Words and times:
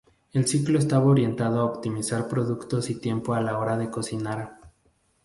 El 0.33 0.47
ciclo 0.47 0.79
estaba 0.79 1.05
orientado 1.05 1.59
a 1.59 1.65
optimizar 1.65 2.27
productos 2.27 2.89
y 2.89 2.95
tiempo 2.95 3.35
a 3.35 3.41
la 3.41 3.59
hora 3.59 3.77
de 3.77 3.91
cocinar. 3.91 4.57